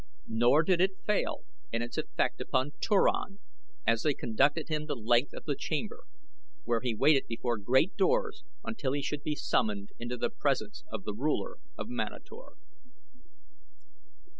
Nor 0.27 0.63
did 0.63 0.81
it 0.81 0.97
fail 1.05 1.43
in 1.71 1.83
its 1.83 1.95
effect 1.95 2.41
upon 2.41 2.71
Turan 2.81 3.37
as 3.85 4.01
they 4.01 4.15
conducted 4.15 4.67
him 4.67 4.87
the 4.87 4.95
length 4.95 5.31
of 5.31 5.43
the 5.43 5.55
chamber, 5.55 6.05
where 6.63 6.81
he 6.81 6.95
waited 6.95 7.27
before 7.27 7.59
great 7.59 7.95
doors 7.97 8.43
until 8.65 8.93
he 8.93 9.03
should 9.03 9.21
be 9.21 9.35
summoned 9.35 9.91
into 9.99 10.17
the 10.17 10.31
presence 10.31 10.83
of 10.91 11.03
the 11.03 11.13
ruler 11.13 11.59
of 11.77 11.87
Manator. 11.87 12.53